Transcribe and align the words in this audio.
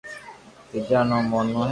تيجا 0.69 0.99
رو 1.01 1.07
نوم 1.09 1.23
مونو 1.31 1.59
ھي 1.65 1.69